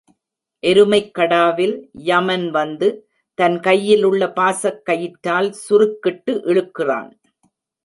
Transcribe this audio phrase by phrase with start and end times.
[0.63, 1.89] எருமைக் கடாவில்
[1.93, 3.07] யமன் வந்து,
[3.33, 7.11] தன் கையிலுள்ள பாசக் கயிற்றால் சுருக்கிட்டு இழுக்கிறான்.